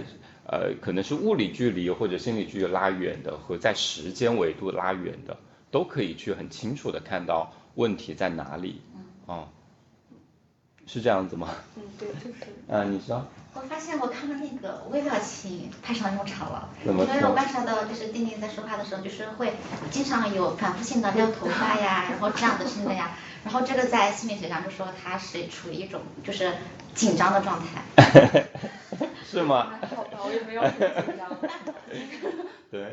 [0.51, 5.37] 呃，可能是物理距离或者心理距离拉远的，和在时间维度拉远的，
[5.69, 8.81] 都可以去很清楚的看到问题在哪里。
[9.27, 9.45] 嗯。
[10.87, 11.49] 是这样子吗？
[11.75, 12.73] 嗯，对，就是。
[12.73, 13.23] 啊，你说。
[13.53, 16.69] 我发现我看到那个微表情派上用场了。
[16.83, 19.53] 因为我观察到，就是丁丁在说话的时候，就是会
[19.91, 23.11] 经常有反复性的撩头发呀， 然后这样的性的呀。
[23.43, 26.53] 然后这个在心理学上就说他是处于一种就是
[26.95, 28.45] 紧张的状态。
[29.29, 29.71] 是吗？
[29.95, 30.71] 好吧，我也没有很
[31.05, 31.29] 紧张。
[32.71, 32.85] 对。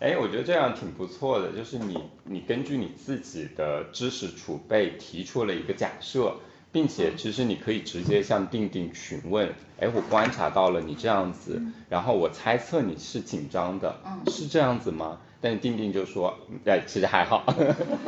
[0.00, 6.36] 哎，我觉得这样挺不错的，就是你你根据你自己的知识储备提出了一个假设，
[6.72, 13.94] 并且其实你可以直接向定定询问，哎，我观察到了你这样子，然后我猜测你是紧张的，
[14.28, 15.20] 是这样子吗？
[15.42, 17.44] 但是定定就说，哎，其实还好。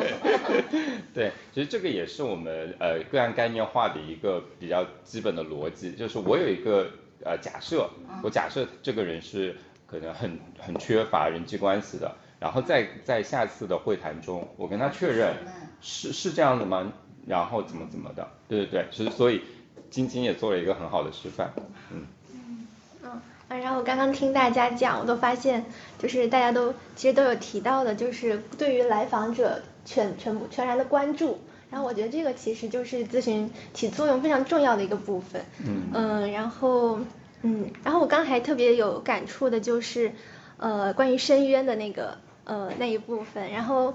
[1.12, 6.90] 对，其实这个也是我们呃个案概念化的一个比较基本的逻辑，就是我有一个
[7.24, 7.88] 呃假设，
[8.22, 9.56] 我假设这个人是。
[9.92, 15.34] 可能很很缺乏人际关系的，然后在在下次的会谈中，我跟他确认
[15.82, 16.90] 是是这样的吗？
[17.26, 18.26] 然后怎么怎么的？
[18.48, 19.42] 对对对，其实所以
[19.90, 21.52] 晶晶也做了一个很好的示范，
[21.92, 22.66] 嗯嗯
[23.02, 25.66] 嗯，然后我刚刚听大家讲，我都发现
[25.98, 31.38] 就是大家都其实都有提到的，就是对于来访者全全部全然的关注，
[31.72, 37.00] 然后我觉得这个其实就是咨询起作用非常重要的一个部分，嗯嗯，然后。
[37.44, 40.12] 嗯，然后我刚才特别有感触的就是，
[40.58, 43.50] 呃，关于深渊的那个呃那一部分。
[43.50, 43.94] 然后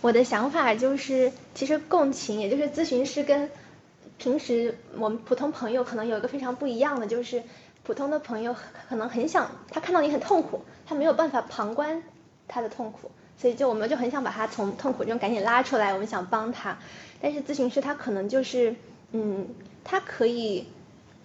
[0.00, 3.50] 我的想法就是，其实共情，也就是咨询师跟
[4.16, 7.42] 平时我们普通朋友可能有一个非常不一样的，就是
[7.82, 8.56] 普通的朋友
[8.88, 12.02] 可能很想他看到你很痛苦，他没有办法旁观
[12.48, 16.78] 他的痛苦，所以就我们就很想把他从痛苦中赶紧拉出来，我们想帮他。
[17.20, 18.74] 但是咨询师他可能就是，
[19.12, 19.48] 嗯，
[19.84, 20.66] 他可以。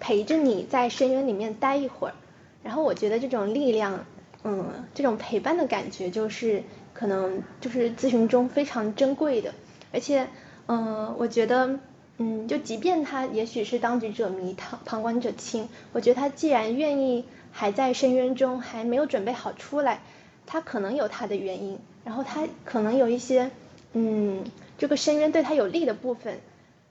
[0.03, 2.15] 陪着你在深渊里面待一会儿，
[2.63, 4.03] 然后我觉得这种力量，
[4.43, 6.63] 嗯，这种陪伴的感觉就是
[6.95, 9.53] 可能就是咨询中非常珍贵的，
[9.93, 10.27] 而且，
[10.67, 11.77] 嗯，我觉得，
[12.17, 20.01] 嗯，就即便他也许是当局者迷，旁旁观者清，我觉得他既然愿意还在深渊中，还没有准备好出来，
[20.47, 23.51] 他可能有他的原因，然后他可能有一些，
[23.93, 24.43] 嗯，
[24.77, 26.39] 这个深渊对他有利的部分，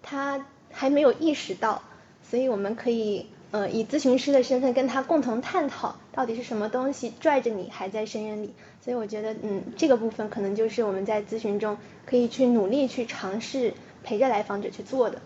[0.03, 1.83] 他还没有意识到，
[2.23, 8.55] 所以我们可以呃以咨询师的身份跟他共同探讨到底是什么东西拽着你还在深渊里。
[8.83, 15.21] 所以我觉得嗯这个部分可能就是我们在咨询中可以去努力去尝试陪着来访者去做的。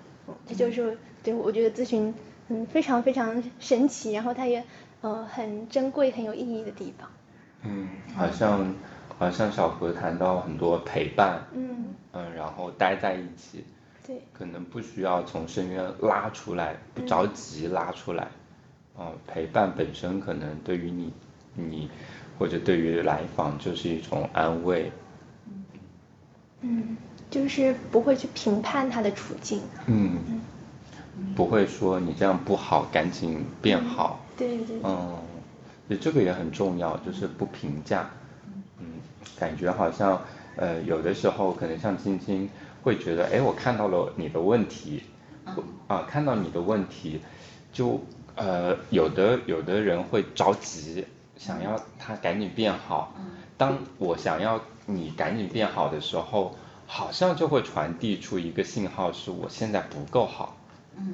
[0.49, 2.15] 这就是对我觉得咨询
[2.49, 4.65] 嗯非常非常神奇，然后它也
[5.03, 7.11] 呃很珍贵很有意义的地方。
[7.63, 8.75] 嗯，好像
[9.19, 11.87] 好像小何谈到很多陪伴，嗯。
[12.17, 13.65] 嗯，然后待在一起，
[14.07, 18.29] 对，可能不需要从深渊拉出来，不着急拉出来，
[18.97, 21.13] 嗯，陪伴本身可能对于你
[21.55, 21.91] 你
[22.39, 24.93] 或者对于来访就是一种安慰，
[26.61, 26.97] 嗯，
[27.31, 30.41] 就是不会去评判他的处境，嗯，
[31.35, 34.67] 不会说你这样不好，赶紧变好，对对。
[34.67, 35.19] 对，嗯，
[35.89, 38.09] 对，这个也很重要，就是不评价。
[39.25, 40.23] 嗯，感觉好像
[40.57, 42.49] 呃有的时候可能像晶晶
[42.83, 45.03] 会觉得，哎，我看到了你的问题，
[45.87, 47.21] 啊，看到你的问题，
[47.73, 48.01] 就
[48.35, 51.07] 呃有的有的人会着急，
[51.37, 53.15] 想要他赶紧变好。
[53.57, 56.55] 当我想要你赶紧变好的时候，
[56.87, 60.57] 好像就会传递出一个信号，是我现在不够好。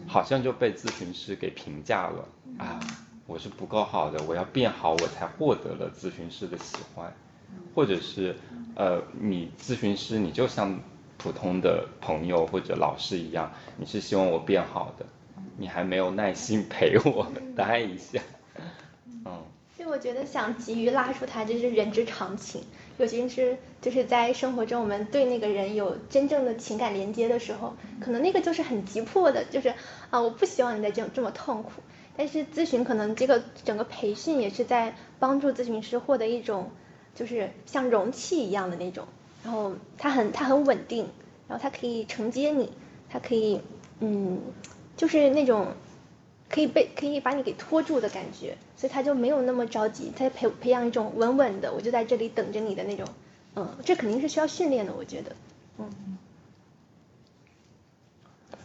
[0.06, 2.80] 好像就被咨询师给评价了啊，
[3.26, 7.10] 我是不够好的，我要变好，我才获得了咨询师的喜欢，
[7.74, 8.36] 或者是
[8.74, 10.80] 呃，你咨询师你就像
[11.18, 15.06] 普通的朋友或者老师一样，你是希望我变好的，
[15.58, 18.20] 你还没有耐心陪我待一下，
[19.24, 19.42] 嗯，
[19.76, 22.62] 所以我觉得想急于拉出他，这是人之常情。
[22.98, 29.72] 尤其是就是在生活中，我们对那个人有真正的情感连接的时候，可能那个就是很急迫的，就是
[30.10, 31.70] 啊，我不希望你再这这么痛苦。
[32.14, 36.70] 但是咨询可能这个整个培训也是在帮助咨询师获得一种
[37.20, 39.06] 就是像容器一样的那种，
[39.44, 41.06] 然后它很它很稳定，
[41.46, 42.72] 然后它可以承接你，
[43.10, 43.60] 它可以
[43.98, 44.40] 嗯，
[44.96, 45.66] 就是那种
[46.48, 53.06] 可以被可以把你给拖住的感觉，所以他就没有那么着急，他培培养一种稳稳的，我就在这里等着你的那种，
[53.54, 55.36] 嗯，这肯定是需要训练的，我觉得，
[55.76, 55.90] 嗯，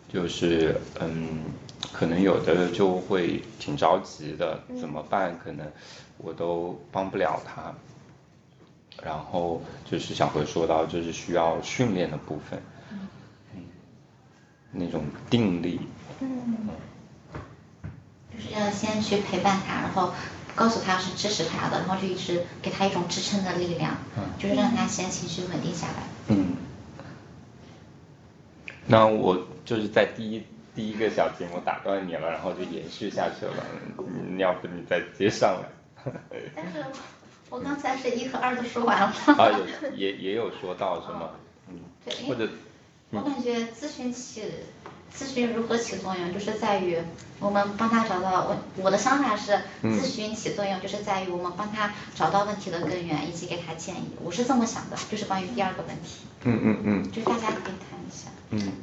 [0.07, 1.43] 就是嗯，
[1.91, 5.37] 可能有的就会挺着急的，怎么办？
[5.43, 5.69] 可能
[6.19, 7.75] 我都帮不了他。
[9.05, 12.59] 然后就是小何说到，就是需要训练的部分，
[13.53, 13.61] 嗯，
[14.71, 15.79] 那种定力，
[16.19, 16.67] 嗯，
[18.33, 20.11] 就是要先去陪伴他，然后
[20.55, 23.95] 告诉他是支持他的，然后就一直给他一种支撑的力量，
[24.39, 26.07] 就是让他先情绪稳定下来。
[26.29, 26.55] 嗯，
[28.87, 33.63] 那我就是在第一第一个小节目打断你了，然后就延续下去了，
[34.29, 35.69] 你要不你再接上来。
[36.55, 36.83] 但是
[37.55, 39.07] 我刚才是一和二都说完了。
[39.37, 41.29] 啊，有也也有说到是吗？
[41.69, 42.49] 嗯，对，或者
[43.11, 44.43] 我感觉咨询起
[45.15, 46.97] 咨询如何起作用，就是在于
[47.39, 54.09] 我们帮他找到我我的想法是，咨询起作用就是在于我们帮他找到问题的根源，以及给他建议。
[54.21, 58.27] 我是这么想的，就是关于第二个问题，嗯嗯嗯就是大家可以谈一下。
[58.49, 58.73] 嗯，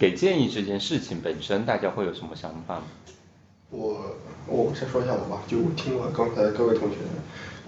[0.00, 2.82] 给建议这件事情本身，大家会有什么想法吗？
[3.70, 4.14] 我
[4.46, 6.96] 我先说一下我吧，就我听了刚才各位同学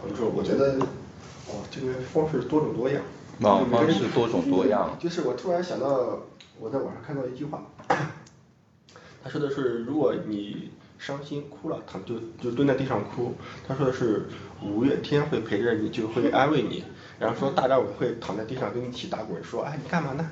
[0.03, 0.79] 我就说，我觉得，
[1.49, 3.03] 哦，这个方式多种多样。
[3.43, 6.21] 啊每个人方式多种多样就是我突然想到，
[6.59, 7.63] 我在网上看到一句话，
[9.23, 13.35] 他说的是，如果你伤心哭了，躺就就蹲在地上哭，
[13.67, 14.29] 他说的是
[14.63, 16.85] 五月天会陪着你，就会安慰你，
[17.19, 20.31] 然后说大张伟会躺在地上跟你一起打滚，说，哎，你干嘛呢？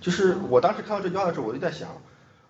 [0.00, 1.88] 就是我当时看到这句话的时候，我就在想。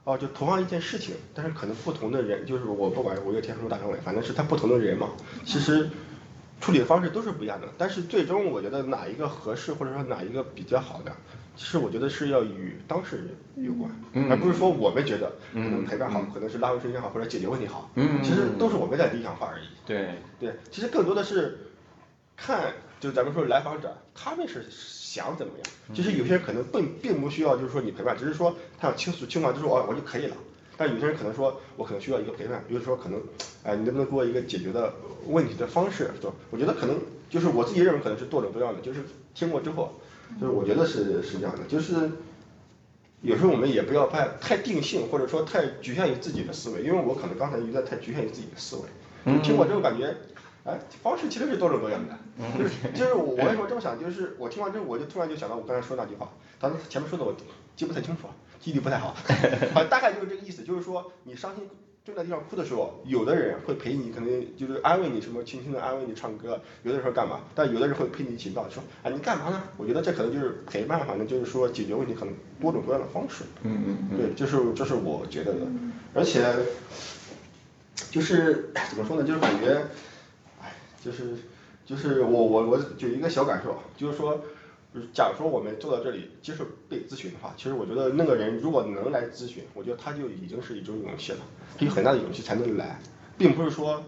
[0.09, 5.11] 哦，就同样一件事情，但是可能不同的人，就是我不管五月天说大张伟，反正是他不同的人嘛，
[5.45, 5.91] 其实
[6.63, 7.69] 处理的方式都是不一样的。
[7.77, 11.13] 但是最终我觉得哪一个合适，或者说哪一个比较好的，
[11.57, 19.65] 其实我觉得是要与当事人有关，嗯而不是说我们觉得可能嗯陪伴好，可能是拉回时间好，或者解决问题好，嗯其实都是我们在理想化而已。
[19.85, 21.59] 对，对，其实更多的是
[22.41, 25.67] 看，就咱们说来访者他们是想怎么样。
[25.95, 30.37] 其实有些人可能并并不需要，就是说你陪伴，只是说他想倾诉，倾完之后哦我就可以了。
[30.77, 33.21] 但有些人可能说，我可能需要一个陪伴，有的时候可能，
[33.65, 34.95] 哎，你能不能给我一个解决的
[35.27, 36.11] 问题的方式？
[36.21, 36.33] 是吧？
[36.51, 36.97] 我觉得可能
[37.29, 39.01] 就是我自己认为可能是多种多样的，就是
[39.35, 40.01] 听过之后，
[40.41, 42.09] 就是我觉得是是这样的，就是
[43.23, 50.15] 有时候我们也不要太太定性，或者说太局限于自己的思维，因为我可能刚才有点太局限于自己的思维，就听过之后感觉，
[50.69, 52.15] 哎，方式其实是多种多样的，
[52.59, 57.35] 就是 就是我为什么这么想，就是我听完之后我就突然就想到我刚才说那句话，当时前面说的我
[57.75, 58.29] 记不太清楚，
[58.61, 59.15] 记忆力不太好，
[59.89, 61.67] 大概就是这个意思，就是说你伤心
[62.05, 69.63] 蹲在地上哭的时候，有的人会陪你，可能就是安慰你，什么轻轻的安慰你唱歌，有的人说干嘛，但有的人会陪你一起闹，说啊你干嘛呢？
[69.77, 73.45] 我觉得这可能就是陪伴，反正就是说解决问题可能多种多样的方式。
[73.63, 74.19] 嗯嗯嗯。
[74.19, 75.61] 对，就是这是我觉得的，
[76.15, 76.45] 而且
[78.11, 79.83] 就是怎么说呢，就是感觉，哎，
[81.11, 81.37] 就是
[81.87, 84.39] 就是我我我就一个小感受，就是说。
[85.13, 91.39] 假如说我们坐到这里接受被咨询的话，其实我觉得那个人如果能来咨询，我觉得他就已经是一种勇气了，
[91.79, 92.99] 他有很大的勇气才能来，
[93.37, 94.03] 并不是说，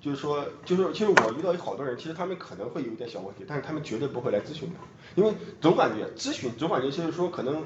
[0.00, 4.74] 就是说，就是其实我遇到有好多人，其实他们可能会有一点小问题，但是他们绝对不会来咨询的，
[5.16, 7.64] 因为总感觉咨询总感觉就是说可能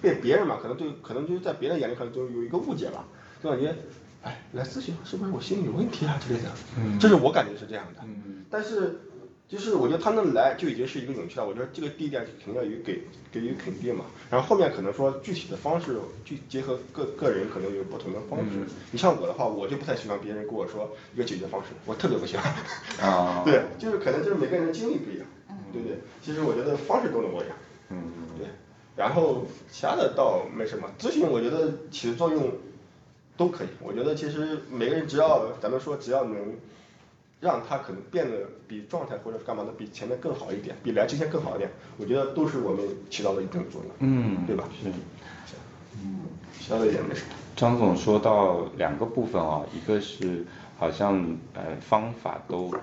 [0.00, 3.04] 被别人嘛，可能对，可能就是在别人眼里可能就有一个误解吧，
[3.42, 3.74] 总感觉，
[4.22, 9.00] 哎，来咨询是不是我心里有问题啊之类的，嗯这是我感觉是这样的，嗯但是。
[9.48, 13.00] 就是我觉得他能来就已经是一个勇气了，我觉得这个第一点肯定要予给
[13.32, 18.58] 给予肯定嘛，然后后面可能说具体的方式，具结合个个人可能有不同的方式。
[18.90, 22.52] 你像我的话，我就不太喜欢别人跟我说一个解决方式，我特别不喜欢。
[23.00, 23.40] 啊。
[23.48, 25.26] 对，就是可能就是每个人的经历不一样，
[25.72, 25.96] 对不对？
[26.22, 27.56] 其实我觉得方式都能不一样。
[27.88, 28.02] 嗯。
[28.36, 28.48] 对。
[28.96, 32.52] 然后其他的倒没什么，咨询我觉得起的作用
[33.38, 36.36] 都可以，我觉得其实每个人只要咱们说只要能。
[37.40, 44.68] 让他可能变得比状态或者干嘛的比前面更好一点，比来之前更好一点，我觉得都是我们起到了一定的作用，嗯，对吧？
[44.82, 44.88] 是，
[46.02, 46.22] 嗯，
[46.58, 47.28] 其他的也没什么。
[47.54, 50.44] 张总说到两个部分啊，一个是
[50.80, 52.74] 好像呃方法都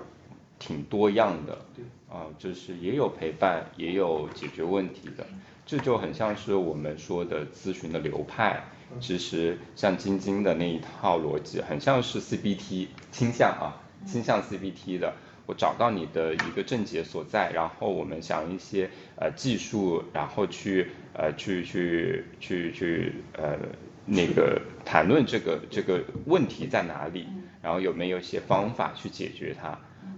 [0.58, 5.26] 挺多样的，对，啊，就是也有陪伴，也有解决问题的，
[5.66, 8.64] 这就很像是我们说的咨询的流派，
[9.00, 13.82] 其实像晶晶的那一套逻辑，很像是 CBT 倾向啊。
[14.06, 15.14] 倾向 CBT 的，
[15.46, 23.58] 我找到你的一个症结所在，然后我们想一些呃技术，然后去呃去去去去呃
[24.04, 27.26] 那个谈论这个这个问题在哪里，
[27.62, 29.68] 然后有没有一些方法去解决它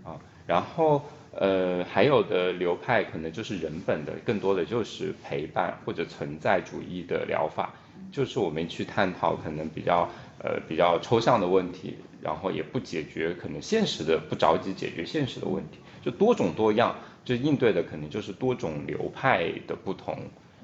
[0.05, 1.03] 啊，然后
[1.33, 7.73] 呃还有的流派可能就是人本的，更多的就是陪伴或者存在主义的疗法，
[8.11, 10.09] 就是我们去探讨可能比较
[10.43, 11.97] 呃比较抽象的问题。
[12.21, 20.19] 然后也不解决可能现实的，不着急解决现实的问题，就多种多样，就应对的可能就是多种流派的不同，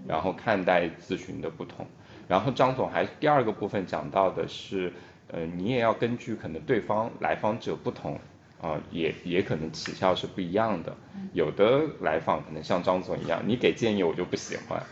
[0.04, 1.86] 然后看待咨询的不同。
[2.26, 4.92] 然后张总还第二个部分讲到的是，
[5.28, 8.18] 呃，你也要根据可能对方来访者不同，
[8.64, 10.96] 啊，也也可能起效是不一样的。
[11.34, 14.82] 有的来访可能像张总一样，你给建议我就不喜欢，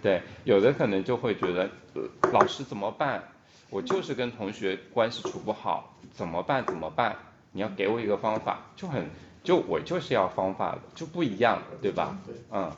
[0.00, 1.68] 对，有的可能就会觉得，
[2.32, 3.22] 老师怎么办？
[3.70, 6.64] 我就是跟同学关系处不好，怎么办？
[6.64, 7.16] 怎么办？
[7.50, 9.08] 你要给我一个方法，就很
[9.42, 12.16] 就我就是要方法的，就不一样，对吧？
[12.52, 12.70] 嗯。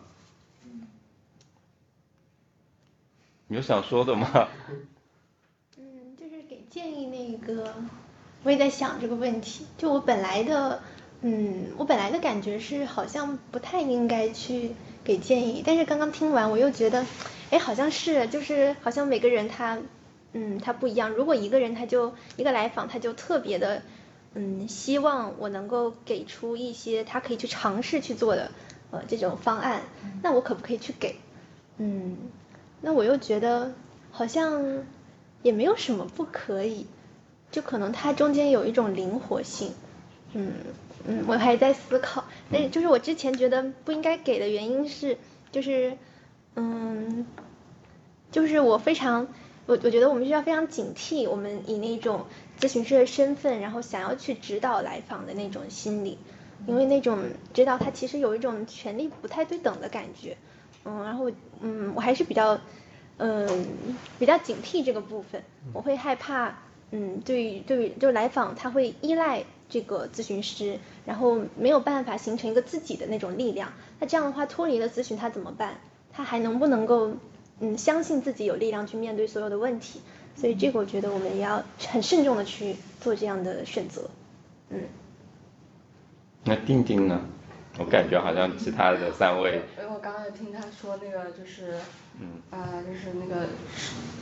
[3.48, 4.48] 有想说的吗？
[5.78, 7.74] 嗯，就是给建议那个，
[8.42, 9.66] 我也在想这个问题。
[9.76, 10.80] 就我本来的，
[11.22, 14.72] 嗯，我本来的感觉是好像不太应该去
[15.04, 17.06] 给建议，但是刚刚听完我又觉得，
[17.50, 19.78] 哎，好像是，就是好像每个人他。
[20.34, 21.12] 嗯，他不一样。
[21.12, 23.80] 如果一个人他就一个来访，他就特别的，
[24.34, 28.50] 嗯，希望我能够给出一些他可以去尝试去做的，
[28.90, 29.80] 呃，这种方案，
[30.22, 31.16] 那我可不可以去给？
[31.78, 32.18] 嗯，
[32.82, 33.72] 那我又觉得
[34.10, 34.84] 好像
[35.42, 36.86] 也没有什么不可以，
[37.50, 39.72] 就可能它中间有一种灵活性。
[40.32, 40.52] 嗯
[41.06, 42.24] 嗯，我还在思考。
[42.50, 45.16] 那就是我之前觉得不应该给的原因是，
[45.52, 45.96] 就是
[46.54, 47.26] 嗯，
[48.30, 49.28] 就是我非常。
[49.66, 52.24] 我我觉得我们需要非常警惕，我们以那种
[52.58, 56.16] 咨询师的身份，然后想要去指导来访的那种心理，
[56.66, 57.18] 因为那种
[57.52, 60.38] 指导他其实有一种权力不太对等的感觉，
[60.86, 61.30] 嗯，然后
[61.60, 62.58] 嗯，我还是比较
[63.18, 63.66] 嗯
[64.18, 65.42] 比较警惕这个部分，
[65.74, 66.56] 我会害怕
[66.90, 75.78] 嗯对于对于就来访他会依赖这个咨询师，然后没有办法形成一个自己的那种力量，那这样的话脱离了咨询他怎么办？
[76.12, 77.14] 他还能不能够？
[77.60, 80.00] 嗯，相信自己有力量去面对所有的问题，
[80.36, 84.08] 所以这个我觉得我们也要很慎重的去做这样的选择。
[84.70, 84.82] 嗯。
[86.44, 87.20] 那定定呢？
[87.80, 89.60] 我感觉好像其他的三位。
[89.98, 91.74] 我刚才听他说那个就是，
[92.20, 93.48] 嗯，啊，就是那个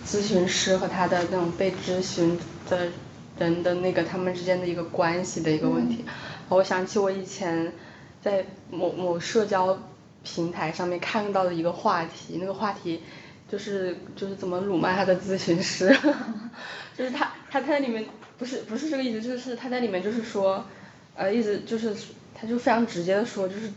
[0.07, 2.39] 咨询师和他的那种被咨询
[2.71, 2.89] 的
[3.39, 6.03] 人的那个他们之间的一个关系的一个问题，
[6.49, 7.75] 我想起我以前
[8.23, 9.79] 在某某社交
[10.25, 13.03] 平台上面看到的一个话题，那个话题。
[13.49, 15.97] 就是就是怎么辱骂他的咨询师，
[16.99, 18.05] 就是他他他在里面
[18.37, 20.65] 不是不是这个意思，就是他在里面就是说，
[21.15, 21.95] 呃，一直就是
[22.35, 23.71] 他就非常直接的说，就是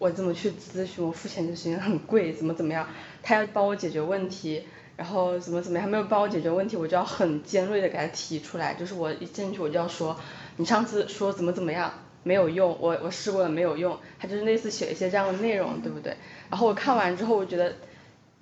[0.00, 2.88] 我怎么去咨询，我付钱咨询很贵，怎么怎么样，
[3.22, 4.64] 他要帮我解决问题，
[4.96, 10.16] 然后怎么怎么样，还没有帮我解决问题，我就要很尖锐的给他提出来，就是我一进去我就要说，
[10.56, 11.92] 你上次说怎么怎么样
[12.22, 16.16] 没有用，我我试过了没有用，他就是类似写一些这样的内容，对不对？
[16.48, 17.74] 然后我看完之后，我觉得，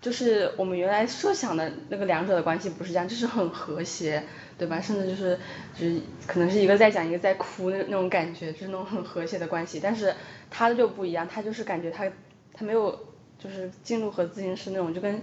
[0.01, 4.23] 就是我们原来设想的那个两者的关系不是这样，就是很和谐，
[4.57, 4.81] 对吧？
[4.81, 5.39] 甚至就是
[5.79, 10.15] 就是可能是一个在讲一个在哭那那种感觉，就是那种很和谐的关系，但是
[10.51, 12.07] 他的就不一样，他就是感觉他
[12.55, 12.99] 他没有
[13.39, 15.21] 就是进入和咨询师那种就跟。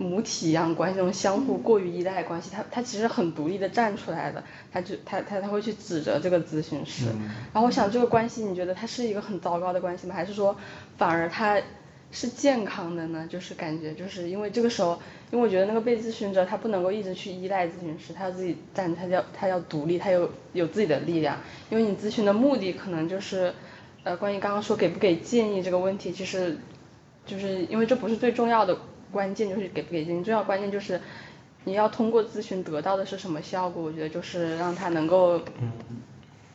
[0.00, 7.06] 母体一样关系，那种相互过于依赖关系，他他其实很独立的站出来的，他就他他他会去指责这个咨询师，
[7.52, 10.14] 然后我想这个关系你觉得他是一个很糟糕的关系吗？
[10.14, 10.56] 还是说
[10.96, 11.60] 反而它
[12.10, 13.26] 是健康的呢？
[13.28, 14.98] 就是感觉就是因为这个时候，
[15.30, 21.38] 因为我觉得那个被咨询者他不能够一直去依赖咨询师，他要自己站，他要他要独立，他有有自己的力量，
[21.70, 23.52] 因为你咨询的目的可能就是
[24.04, 26.56] 呃关于刚刚说给不给建议这个问题，其实
[27.26, 28.76] 就是因为这不是最重要的。
[29.10, 31.00] 关键就是给不给建议，重要关键就是
[31.64, 33.82] 你要通过咨询得到的是什么效果？
[33.82, 35.40] 我觉得就是让他能够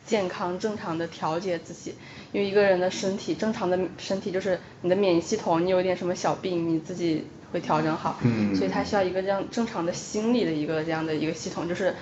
[0.05, 1.95] 健康正常的调节自己，
[2.31, 11.93] 因为一个人的身体正常的身体就是你的免疫系统，你有点什么小病你自己会调整好，嗯所以他需要一个这样正常的心理的一个这样的一个系统，就是。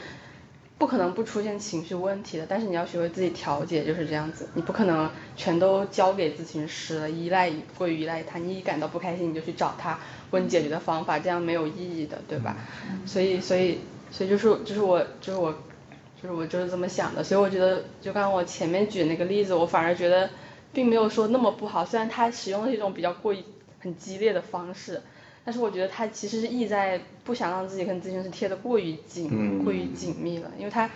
[0.78, 4.48] 不可能不出现情绪问题的，但是你要学会自己调节，就是这样子。
[4.56, 8.40] 你不可能全都交给咨询师了，依赖过于依赖他。
[8.40, 10.00] 你一感到不开心，你就去找他
[10.32, 12.58] 问解决的方法，这样没有意义的，对吧？
[13.06, 13.78] 所以，所以，
[14.10, 15.54] 所以就是，就是我，就是我，
[16.22, 17.24] 就是我就是这么想的。
[17.24, 20.30] 所以我觉得，就刚刚我前面举那个例子，我反而觉得
[20.74, 21.86] 并没有说那么不好。
[21.86, 23.44] 虽然他使用了一种比较过于
[23.80, 25.02] 很激烈的方式。
[25.44, 30.88] 但是我觉得他其实是意在不想让自己跟咨询师贴得过于紧，过于紧密了，因为他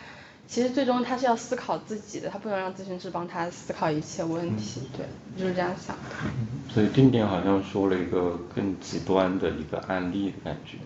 [0.47, 6.71] 其实最终他是要思考自己的，他不能让咨询师帮他思考一切问题，对，就是这样想的。
[6.71, 10.77] 所以定定好像说了一个更极端的一个案例的感觉，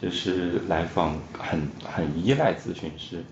[0.00, 3.24] 就是来访很很依赖咨询师，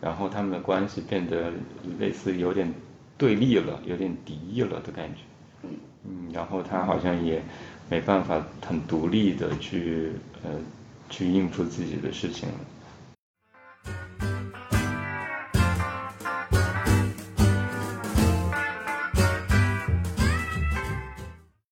[0.00, 1.52] 然后他们的关系变得
[1.98, 2.72] 类似有点
[3.18, 5.20] 对立了有点敌意了的感觉。
[6.04, 6.30] 嗯。
[6.32, 7.42] 然后他好像也
[7.88, 10.50] 没办法很独立的去呃
[11.08, 12.54] 去应付自己的事情了。